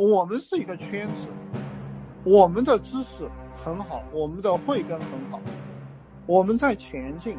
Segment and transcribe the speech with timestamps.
[0.00, 1.26] 我们是一个圈子，
[2.24, 3.28] 我们的知识
[3.62, 5.38] 很好，我们的慧根很好，
[6.24, 7.36] 我们在前进，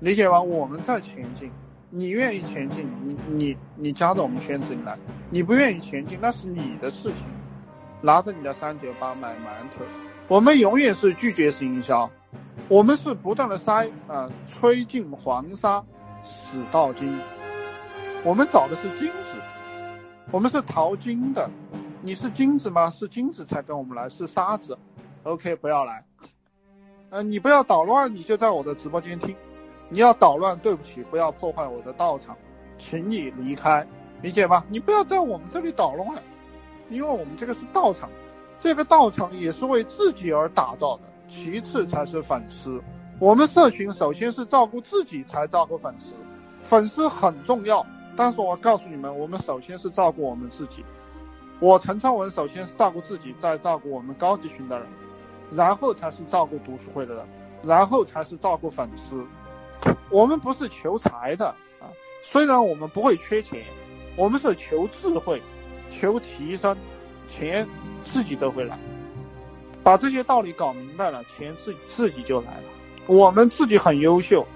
[0.00, 0.42] 理解吧？
[0.42, 1.50] 我们在前进，
[1.88, 4.98] 你愿意前进，你你你加到我们圈子里来，
[5.30, 7.24] 你不愿意前进，那是你的事情。
[8.02, 9.82] 拿着你的三九八买馒头，
[10.28, 12.10] 我们永远是拒绝式营销，
[12.68, 15.82] 我们是不断的筛啊，吹尽黄沙
[16.26, 17.18] 始到金，
[18.22, 19.40] 我们找的是金子，
[20.30, 21.50] 我们是淘金的。
[22.06, 22.88] 你是金子吗？
[22.88, 24.78] 是金子才跟我们来，是沙子
[25.24, 26.04] ，OK，不要来。
[27.10, 29.34] 呃，你不要捣乱，你就在我的直播间听。
[29.88, 32.36] 你要捣乱，对不起，不要破坏我的道场，
[32.78, 33.84] 请你离开，
[34.22, 34.64] 理解吗？
[34.68, 36.22] 你不要在我们这里捣乱，
[36.90, 38.08] 因为我们这个是道场，
[38.60, 42.80] 这个道场也是为自己而打造的，其次才是粉丝。
[43.18, 46.14] 我们社群首先是照顾自己，才照顾粉丝，
[46.62, 47.84] 粉丝很重要，
[48.14, 50.84] 但是我告诉你们，我们首先是照顾我们自己。
[51.58, 54.86] 我陈昌文首先是照顾自己，再照顾我们高级群的人，
[55.54, 57.24] 然后才是照顾读书会的人，
[57.62, 59.24] 然后才是照顾粉丝。
[60.10, 61.48] 我们不是求财的
[61.80, 61.88] 啊，
[62.22, 63.64] 虽然我们不会缺钱，
[64.16, 65.40] 我们是求智慧、
[65.90, 66.76] 求提升，
[67.30, 67.66] 钱
[68.04, 68.78] 自己都会来。
[69.82, 72.64] 把这些道理搞明白了，钱自自己就来了。
[73.06, 74.46] 我们自己很优秀，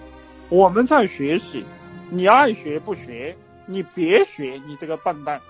[0.48, 1.64] 我们在学习，
[2.10, 5.40] 你爱学不学，你别学，你这个笨蛋。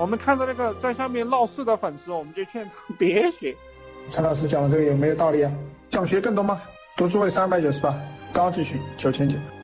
[0.00, 3.54] 我们看到那个在下面闹事的粉丝，我们就劝他别学。
[4.08, 5.52] 陈老师讲的这个有没有道理啊？
[5.90, 6.58] 想学更多吗？
[6.96, 7.94] 读书会三百九十八，
[8.32, 9.36] 高级群九千九。